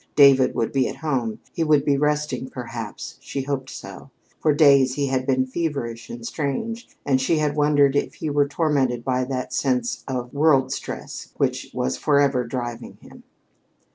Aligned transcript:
David 0.15 0.55
would 0.55 0.71
be 0.71 0.87
at 0.89 0.95
home. 0.95 1.37
He 1.53 1.63
would 1.63 1.85
be 1.85 1.95
resting, 1.95 2.49
perhaps, 2.49 3.17
she 3.19 3.43
hoped 3.43 3.69
so. 3.69 4.09
For 4.39 4.51
days 4.51 4.95
he 4.95 5.05
had 5.09 5.27
been 5.27 5.45
feverish 5.45 6.09
and 6.09 6.25
strange, 6.25 6.87
and 7.05 7.21
she 7.21 7.37
had 7.37 7.55
wondered 7.55 7.95
if 7.95 8.15
he 8.15 8.27
were 8.31 8.47
tormented 8.47 9.03
by 9.03 9.25
that 9.25 9.53
sense 9.53 10.03
of 10.07 10.33
world 10.33 10.71
stress 10.71 11.29
which 11.37 11.69
was 11.71 11.97
forever 11.97 12.43
driving 12.45 12.93
him. 12.99 13.21